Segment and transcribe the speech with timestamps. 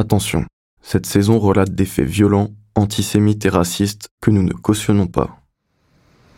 [0.00, 0.44] Attention,
[0.80, 5.36] cette saison relate des faits violents, antisémites et racistes que nous ne cautionnons pas.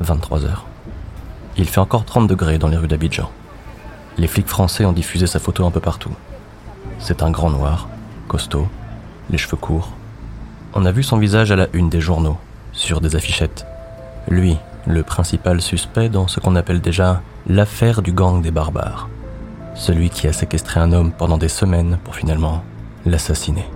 [0.00, 0.48] 23 h
[1.56, 3.30] Il fait encore 30 degrés dans les rues d'Abidjan.
[4.18, 6.10] Les flics français ont diffusé sa photo un peu partout.
[6.98, 7.88] C'est un grand noir,
[8.26, 8.66] costaud,
[9.30, 9.92] les cheveux courts.
[10.74, 12.38] On a vu son visage à la une des journaux,
[12.72, 13.66] sur des affichettes.
[14.28, 19.10] Lui, le principal suspect dans ce qu'on appelle déjà l'affaire du gang des barbares.
[19.74, 22.64] Celui qui a séquestré un homme pendant des semaines pour finalement
[23.04, 23.66] l'assassiner.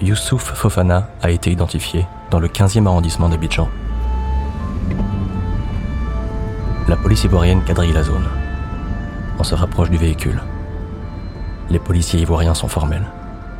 [0.00, 3.68] Youssouf Fofana a été identifié dans le 15e arrondissement d'Abidjan.
[6.88, 8.26] La police ivoirienne quadrille la zone.
[9.38, 10.42] On se rapproche du véhicule.
[11.70, 13.06] Les policiers ivoiriens sont formels.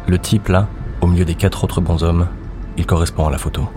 [0.08, 0.66] Le type là,
[1.02, 2.28] au milieu des quatre autres bons hommes,
[2.76, 3.68] il correspond à la photo.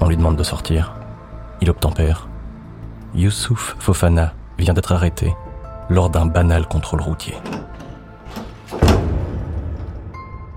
[0.00, 0.94] On lui demande de sortir.
[1.60, 2.28] Il obtempère.
[3.14, 5.34] Youssouf Fofana vient d'être arrêté
[5.88, 7.34] lors d'un banal contrôle routier.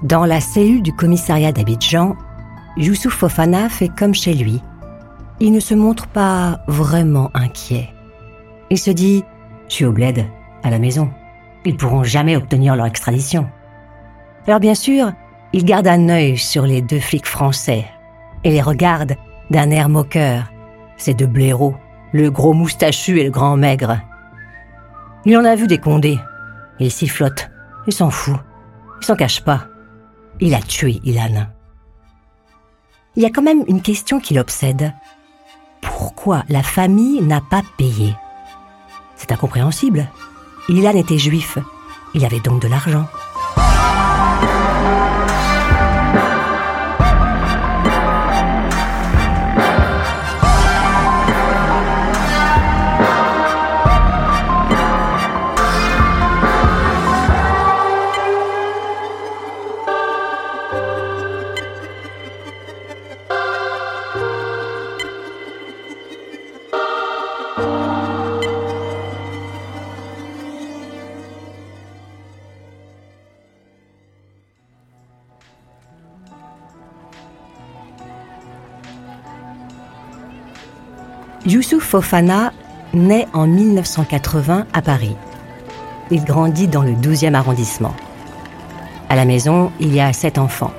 [0.01, 2.15] Dans la cellule du commissariat d'Abidjan,
[2.77, 4.61] Youssouf Fofana fait comme chez lui.
[5.41, 7.89] Il ne se montre pas vraiment inquiet.
[8.69, 9.23] Il se dit
[9.67, 10.25] Je suis au bled,
[10.63, 11.09] à la maison.
[11.65, 13.49] Ils pourront jamais obtenir leur extradition.
[14.47, 15.11] Alors bien sûr,
[15.53, 17.85] il garde un œil sur les deux flics français
[18.43, 19.15] et les regarde
[19.49, 20.51] d'un air moqueur.
[20.97, 21.75] Ces deux blaireaux,
[22.11, 23.99] le gros moustachu et le grand maigre.
[25.25, 26.19] Il en a vu des condés.
[26.79, 27.49] Il sifflote.
[27.87, 28.37] Il s'en fout.
[29.01, 29.67] Il s'en cache pas.
[30.39, 31.47] Il a tué Ilan.
[33.15, 34.93] Il y a quand même une question qui l'obsède.
[35.81, 38.15] Pourquoi la famille n'a pas payé?
[39.15, 40.07] C'est incompréhensible.
[40.69, 41.57] Ilan était juif.
[42.13, 43.05] Il avait donc de l'argent.
[81.49, 82.53] Youssouf Fofana
[82.93, 85.15] naît en 1980 à Paris.
[86.11, 87.95] Il grandit dans le 12e arrondissement.
[89.09, 90.73] À la maison, il y a sept enfants.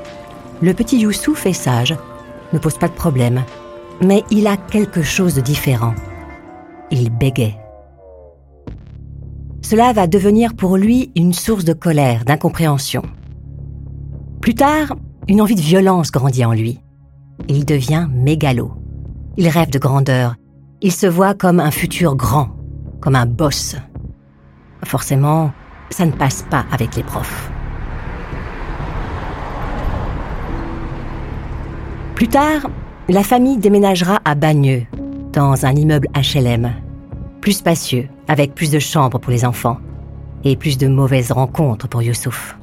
[0.62, 1.96] Le petit Youssouf est sage,
[2.52, 3.42] ne pose pas de problème,
[4.00, 5.92] mais il a quelque chose de différent.
[6.92, 7.56] Il bégait.
[9.62, 13.02] Cela va devenir pour lui une source de colère, d'incompréhension.
[14.40, 14.94] Plus tard,
[15.26, 16.78] une envie de violence grandit en lui.
[17.48, 18.70] Il devient mégalo.
[19.36, 20.36] Il rêve de grandeur,
[20.82, 22.48] il se voit comme un futur grand,
[23.00, 23.76] comme un boss.
[24.84, 25.52] Forcément,
[25.90, 27.50] ça ne passe pas avec les profs.
[32.14, 32.68] Plus tard,
[33.08, 34.86] la famille déménagera à Bagneux,
[35.32, 36.72] dans un immeuble HLM,
[37.40, 39.78] plus spacieux, avec plus de chambres pour les enfants,
[40.44, 42.56] et plus de mauvaises rencontres pour Youssouf.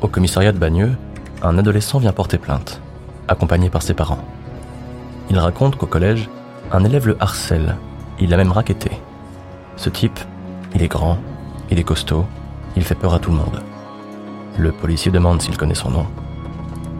[0.00, 0.92] Au commissariat de Bagneux,
[1.42, 2.80] un adolescent vient porter plainte,
[3.28, 4.24] accompagné par ses parents.
[5.30, 6.28] Il raconte qu'au collège,
[6.72, 7.76] un élève le harcèle.
[8.18, 8.90] Il l'a même raquetté.
[9.76, 10.18] Ce type,
[10.74, 11.18] il est grand,
[11.70, 12.24] il est costaud,
[12.76, 13.62] il fait peur à tout le monde.
[14.58, 16.06] Le policier demande s'il connaît son nom.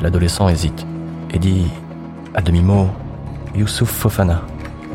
[0.00, 0.86] L'adolescent hésite
[1.32, 1.66] et dit,
[2.34, 2.88] à demi-mot,
[3.54, 4.42] Youssouf Fofana.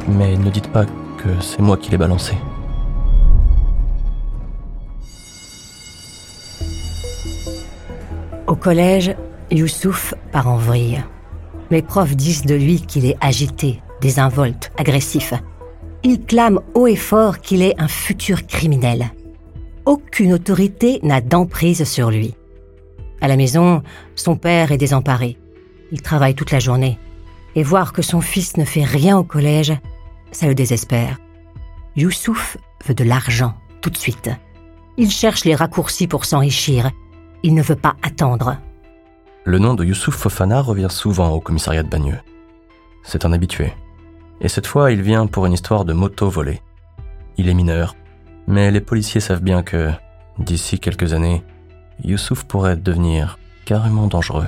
[0.07, 0.85] Mais ne dites pas
[1.17, 2.35] que c'est moi qui l'ai balancé.
[8.45, 9.15] Au collège,
[9.51, 11.03] Youssouf part en vrille.
[11.69, 15.33] Les profs disent de lui qu'il est agité, désinvolte, agressif.
[16.03, 19.11] Il clame haut et fort qu'il est un futur criminel.
[19.85, 22.35] Aucune autorité n'a d'emprise sur lui.
[23.21, 23.81] À la maison,
[24.15, 25.37] son père est désemparé.
[25.91, 26.99] Il travaille toute la journée.
[27.55, 29.73] Et voir que son fils ne fait rien au collège,
[30.31, 31.17] ça le désespère.
[31.95, 34.29] Youssouf veut de l'argent, tout de suite.
[34.97, 36.91] Il cherche les raccourcis pour s'enrichir.
[37.43, 38.57] Il ne veut pas attendre.
[39.45, 42.19] Le nom de Youssouf Fofana revient souvent au commissariat de Bagneux.
[43.03, 43.73] C'est un habitué.
[44.41, 46.61] Et cette fois, il vient pour une histoire de moto volée.
[47.37, 47.95] Il est mineur,
[48.47, 49.91] mais les policiers savent bien que,
[50.39, 51.43] d'ici quelques années,
[52.03, 54.47] Youssouf pourrait devenir carrément dangereux.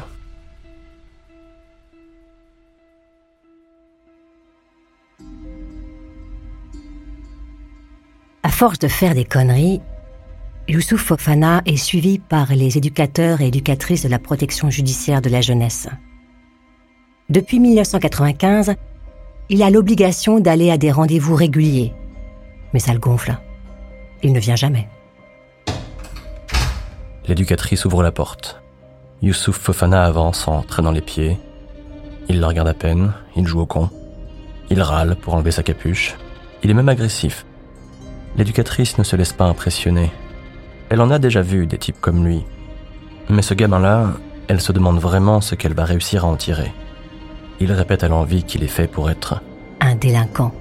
[8.43, 9.81] À force de faire des conneries,
[10.67, 15.41] Youssouf Fofana est suivi par les éducateurs et éducatrices de la protection judiciaire de la
[15.41, 15.87] jeunesse.
[17.29, 18.75] Depuis 1995,
[19.49, 21.93] il a l'obligation d'aller à des rendez-vous réguliers.
[22.73, 23.35] Mais ça le gonfle.
[24.21, 24.87] Il ne vient jamais.
[27.27, 28.61] L'éducatrice ouvre la porte.
[29.21, 31.37] Youssouf Fofana avance en traînant les pieds.
[32.27, 33.89] Il la regarde à peine, il joue au con.
[34.69, 36.15] Il râle pour enlever sa capuche.
[36.63, 37.45] Il est même agressif.
[38.37, 40.11] L'éducatrice ne se laisse pas impressionner.
[40.89, 42.43] Elle en a déjà vu des types comme lui.
[43.29, 44.13] Mais ce gamin-là,
[44.47, 46.71] elle se demande vraiment ce qu'elle va réussir à en tirer.
[47.59, 49.41] Il répète à l'envie qu'il est fait pour être
[49.81, 50.53] un délinquant,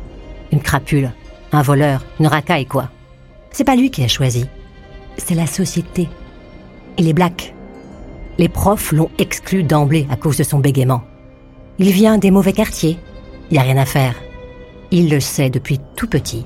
[0.52, 1.12] une crapule,
[1.52, 2.88] un voleur, une racaille quoi.
[3.50, 4.46] C'est pas lui qui a choisi,
[5.16, 6.08] c'est la société.
[6.96, 7.54] Il est black.
[8.38, 11.02] Les profs l'ont exclu d'emblée à cause de son bégaiement.
[11.78, 12.98] Il vient des mauvais quartiers.
[13.50, 14.14] Il y a rien à faire.
[14.90, 16.44] Il le sait depuis tout petit.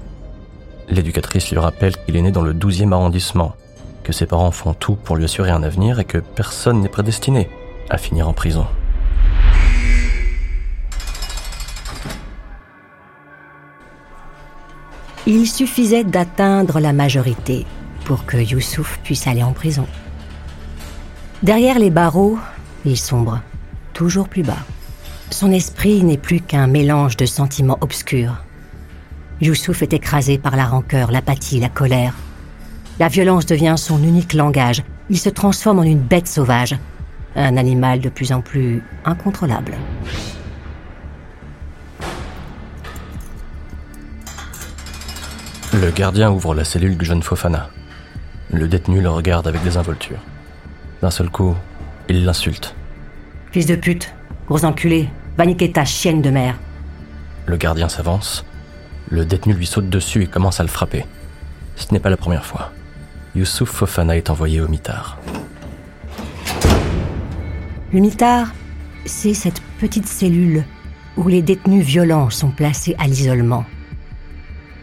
[0.88, 3.54] L'éducatrice lui rappelle qu'il est né dans le 12e arrondissement,
[4.02, 7.48] que ses parents font tout pour lui assurer un avenir et que personne n'est prédestiné
[7.88, 8.66] à finir en prison.
[15.26, 17.64] Il suffisait d'atteindre la majorité
[18.04, 19.86] pour que Youssouf puisse aller en prison.
[21.44, 22.38] Derrière les barreaux,
[22.84, 23.40] il sombre,
[23.92, 24.64] toujours plus bas.
[25.30, 28.42] Son esprit n'est plus qu'un mélange de sentiments obscurs.
[29.40, 32.14] Youssouf est écrasé par la rancœur, l'apathie, la colère.
[32.98, 34.82] La violence devient son unique langage.
[35.08, 36.76] Il se transforme en une bête sauvage,
[37.36, 39.76] un animal de plus en plus incontrôlable.
[45.82, 47.68] Le gardien ouvre la cellule du jeune Fofana.
[48.52, 50.20] Le détenu le regarde avec désinvolture.
[51.00, 51.56] D'un seul coup,
[52.08, 52.76] il l'insulte.
[53.50, 54.14] Fils de pute,
[54.46, 56.54] gros enculé, va niquer ta chienne de mère.
[57.46, 58.44] Le gardien s'avance.
[59.10, 61.04] Le détenu lui saute dessus et commence à le frapper.
[61.74, 62.70] Ce n'est pas la première fois.
[63.34, 65.18] Youssouf Fofana est envoyé au mitard.
[67.92, 68.52] Le mitard,
[69.04, 70.62] c'est cette petite cellule
[71.16, 73.64] où les détenus violents sont placés à l'isolement.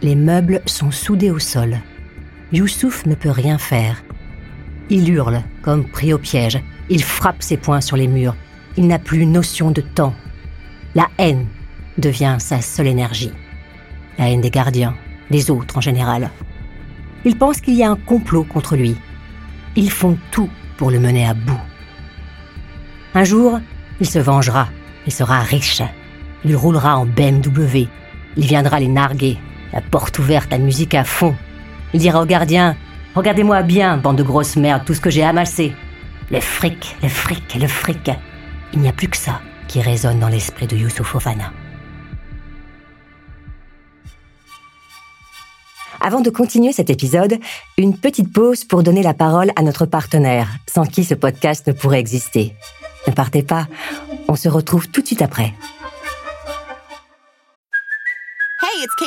[0.02, 1.78] Les meubles sont soudés au sol.
[2.52, 4.02] Youssouf ne peut rien faire.
[4.88, 6.58] Il hurle, comme pris au piège.
[6.88, 8.34] Il frappe ses poings sur les murs.
[8.78, 10.14] Il n'a plus notion de temps.
[10.94, 11.46] La haine
[11.98, 13.32] devient sa seule énergie.
[14.18, 14.96] La haine des gardiens,
[15.30, 16.30] des autres en général.
[17.26, 18.96] Il pense qu'il y a un complot contre lui.
[19.76, 20.48] Ils font tout
[20.78, 21.60] pour le mener à bout.
[23.14, 23.60] Un jour,
[24.00, 24.68] il se vengera.
[25.06, 25.82] Il sera riche.
[26.46, 27.86] Il roulera en BMW.
[28.38, 29.38] Il viendra les narguer
[29.72, 31.34] la porte ouverte, la musique à fond.
[31.92, 32.76] Il dira au gardien
[33.14, 35.72] Regardez-moi bien, bande de grosses merdes, tout ce que j'ai amassé.
[36.30, 38.10] Le fric, le fric, le fric.
[38.72, 41.52] Il n'y a plus que ça qui résonne dans l'esprit de Youssouf Ofana.
[46.00, 47.38] Avant de continuer cet épisode,
[47.76, 51.72] une petite pause pour donner la parole à notre partenaire, sans qui ce podcast ne
[51.72, 52.54] pourrait exister.
[53.06, 53.66] Ne partez pas,
[54.28, 55.52] on se retrouve tout de suite après.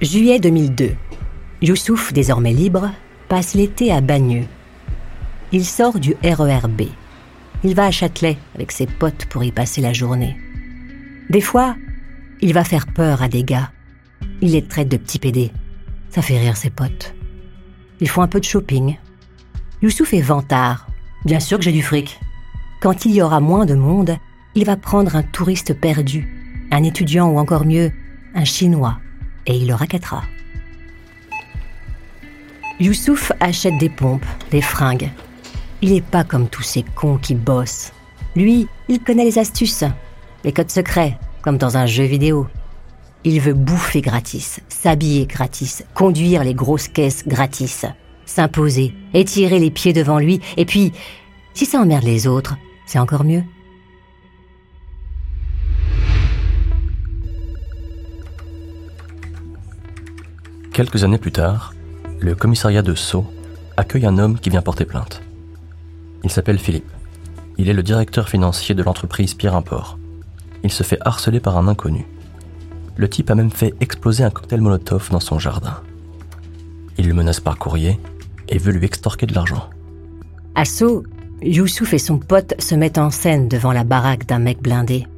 [0.00, 0.94] Juillet 2002.
[1.60, 2.92] Youssouf, désormais libre,
[3.28, 4.44] passe l'été à Bagneux.
[5.50, 6.82] Il sort du RERB.
[7.64, 10.36] Il va à Châtelet avec ses potes pour y passer la journée.
[11.30, 11.74] Des fois,
[12.40, 13.72] il va faire peur à des gars.
[14.40, 15.50] Il les traite de petits pédés.
[16.10, 17.12] Ça fait rire ses potes.
[17.98, 18.96] Ils font un peu de shopping.
[19.82, 20.86] Youssouf est vantard.
[21.24, 22.20] Bien sûr que j'ai du fric.
[22.80, 24.16] Quand il y aura moins de monde,
[24.54, 26.28] il va prendre un touriste perdu,
[26.70, 27.90] un étudiant ou encore mieux,
[28.36, 29.00] un Chinois
[29.48, 30.22] et il le raquettera.
[32.78, 35.10] Youssouf achète des pompes, des fringues.
[35.82, 37.92] Il n'est pas comme tous ces cons qui bossent.
[38.36, 39.84] Lui, il connaît les astuces,
[40.44, 42.46] les codes secrets, comme dans un jeu vidéo.
[43.24, 47.84] Il veut bouffer gratis, s'habiller gratis, conduire les grosses caisses gratis,
[48.26, 50.92] s'imposer, étirer les pieds devant lui, et puis,
[51.54, 53.42] si ça emmerde les autres, c'est encore mieux.
[60.78, 61.74] Quelques années plus tard,
[62.20, 63.26] le commissariat de Sceaux
[63.76, 65.22] accueille un homme qui vient porter plainte.
[66.22, 66.88] Il s'appelle Philippe.
[67.56, 69.98] Il est le directeur financier de l'entreprise Pierre Import.
[70.62, 72.06] Il se fait harceler par un inconnu.
[72.94, 75.80] Le type a même fait exploser un cocktail Molotov dans son jardin.
[76.96, 77.98] Il le menace par courrier
[78.48, 79.68] et veut lui extorquer de l'argent.
[80.54, 81.02] À Sceaux,
[81.42, 85.08] Youssouf et son pote se mettent en scène devant la baraque d'un mec blindé.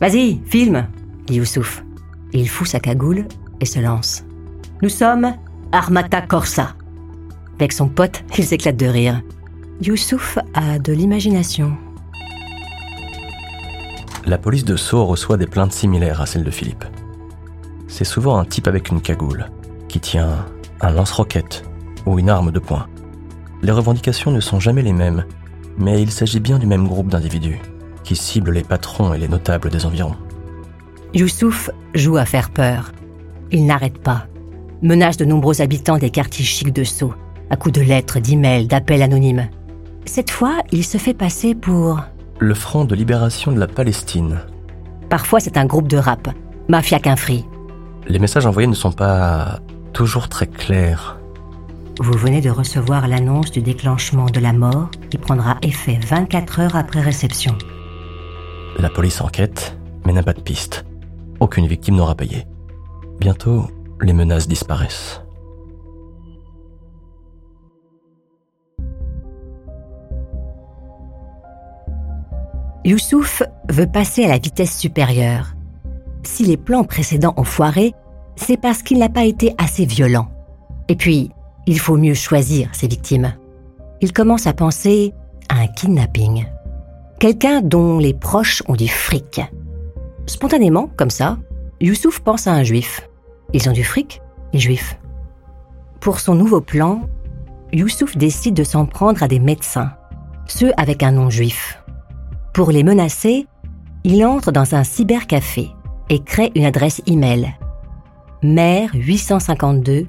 [0.00, 0.86] Vas-y, filme,
[1.26, 1.84] dit Youssouf.
[2.32, 3.26] Il fout sa cagoule
[3.60, 4.24] et se lance.
[4.82, 5.34] Nous sommes
[5.72, 6.74] Armata Corsa.
[7.56, 9.20] Avec son pote, il s'éclate de rire.
[9.82, 11.76] Youssouf a de l'imagination.
[14.24, 16.86] La police de Sceaux reçoit des plaintes similaires à celles de Philippe.
[17.88, 19.50] C'est souvent un type avec une cagoule,
[19.88, 20.46] qui tient
[20.80, 21.62] un lance-roquette
[22.06, 22.86] ou une arme de poing.
[23.62, 25.26] Les revendications ne sont jamais les mêmes,
[25.76, 27.60] mais il s'agit bien du même groupe d'individus,
[28.02, 30.16] qui ciblent les patrons et les notables des environs.
[31.12, 32.92] Youssouf joue à faire peur.
[33.50, 34.26] Il n'arrête pas.
[34.82, 37.14] Menace de nombreux habitants des quartiers chics de Sceaux,
[37.50, 39.48] à coups de lettres, d'emails, d'appels anonymes.
[40.06, 42.00] Cette fois, il se fait passer pour...
[42.38, 44.40] Le Front de libération de la Palestine.
[45.10, 46.28] Parfois, c'est un groupe de rap,
[46.68, 47.44] Mafia Quinfri.
[48.08, 49.60] Les messages envoyés ne sont pas
[49.92, 51.18] toujours très clairs.
[52.00, 56.76] Vous venez de recevoir l'annonce du déclenchement de la mort qui prendra effet 24 heures
[56.76, 57.58] après réception.
[58.78, 60.86] La police enquête, mais n'a pas de piste.
[61.40, 62.46] Aucune victime n'aura payé.
[63.18, 63.66] Bientôt,
[64.04, 65.20] les menaces disparaissent.
[72.84, 75.54] Youssouf veut passer à la vitesse supérieure.
[76.22, 77.92] Si les plans précédents ont foiré,
[78.36, 80.28] c'est parce qu'il n'a pas été assez violent.
[80.88, 81.30] Et puis,
[81.66, 83.34] il faut mieux choisir ses victimes.
[84.00, 85.12] Il commence à penser
[85.50, 86.46] à un kidnapping.
[87.18, 89.42] Quelqu'un dont les proches ont du fric.
[90.24, 91.36] Spontanément, comme ça,
[91.80, 93.09] Youssouf pense à un juif.
[93.52, 94.20] Ils ont du fric,
[94.52, 94.98] les juifs.
[96.00, 97.02] Pour son nouveau plan,
[97.72, 99.92] Youssouf décide de s'en prendre à des médecins,
[100.46, 101.82] ceux avec un nom juif.
[102.54, 103.46] Pour les menacer,
[104.04, 105.70] il entre dans un cybercafé
[106.08, 107.54] et crée une adresse email
[108.42, 110.06] mère 852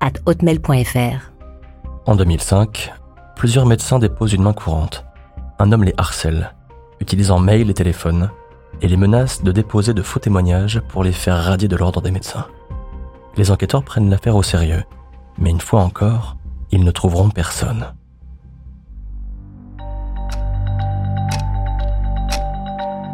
[0.00, 1.32] at hotmail.fr.
[2.06, 2.92] En 2005,
[3.36, 5.04] plusieurs médecins déposent une main courante.
[5.58, 6.54] Un homme les harcèle,
[7.00, 8.30] utilisant mail et téléphone,
[8.80, 12.10] et les menace de déposer de faux témoignages pour les faire radier de l'ordre des
[12.10, 12.46] médecins.
[13.38, 14.82] Les enquêteurs prennent l'affaire au sérieux,
[15.38, 16.36] mais une fois encore,
[16.72, 17.94] ils ne trouveront personne.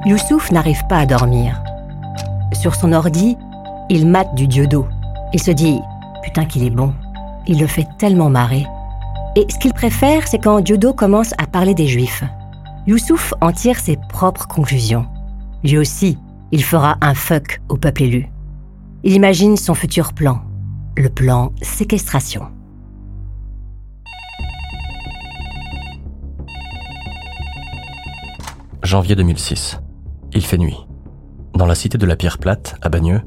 [0.07, 1.63] Youssouf n'arrive pas à dormir.
[2.55, 3.37] Sur son ordi,
[3.91, 4.87] il mate du diodo.
[5.35, 5.79] Il se dit
[6.23, 6.95] Putain qu'il est bon.
[7.47, 8.67] Il le fait tellement marrer.
[9.37, 12.25] Et ce qu'il préfère, c'est quand Diodo commence à parler des Juifs.
[12.87, 15.07] Youssouf en tire ses propres conclusions.
[15.63, 16.17] Lui aussi,
[16.51, 18.34] il fera un fuck au peuple élu.
[19.07, 20.41] Il imagine son futur plan,
[20.97, 22.47] le plan séquestration.
[28.83, 29.79] Janvier 2006.
[30.33, 30.87] Il fait nuit.
[31.53, 33.21] Dans la cité de la Pierre Plate, à Bagneux,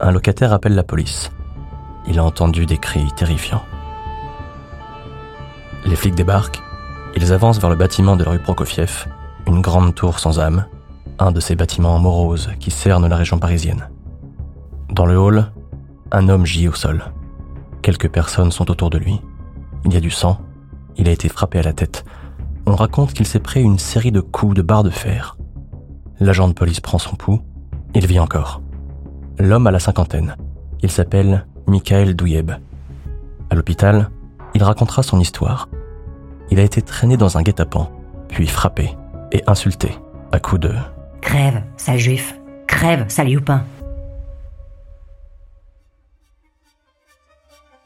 [0.00, 1.30] un locataire appelle la police.
[2.08, 3.62] Il a entendu des cris terrifiants.
[5.84, 6.62] Les flics débarquent.
[7.14, 9.06] Ils avancent vers le bâtiment de la rue Prokofiev,
[9.46, 10.64] une grande tour sans âme,
[11.18, 13.86] un de ces bâtiments moroses qui cernent la région parisienne.
[14.94, 15.50] Dans le hall,
[16.12, 17.02] un homme gît au sol.
[17.82, 19.20] Quelques personnes sont autour de lui.
[19.84, 20.38] Il y a du sang.
[20.96, 22.04] Il a été frappé à la tête.
[22.64, 25.36] On raconte qu'il s'est pris une série de coups de barre de fer.
[26.20, 27.40] L'agent de police prend son pouls.
[27.96, 28.62] Il vit encore.
[29.40, 30.36] L'homme a la cinquantaine.
[30.80, 32.52] Il s'appelle Michael Douyeb.
[33.50, 34.10] À l'hôpital,
[34.54, 35.68] il racontera son histoire.
[36.52, 37.90] Il a été traîné dans un guet-apens,
[38.28, 38.96] puis frappé
[39.32, 39.98] et insulté
[40.30, 40.72] à coups de
[41.20, 42.38] Crève, sale juif.
[42.68, 43.64] Crève, sale youpin.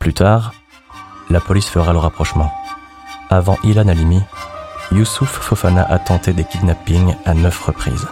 [0.08, 0.54] Plus tard,
[1.28, 2.50] la police fera le rapprochement.
[3.28, 4.22] Avant Ilan Halimi,
[4.90, 8.08] Youssouf Fofana a tenté des kidnappings à neuf reprises.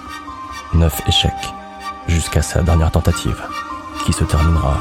[0.74, 1.32] Neuf échecs,
[2.06, 3.42] jusqu'à sa dernière tentative,
[4.04, 4.76] qui se terminera.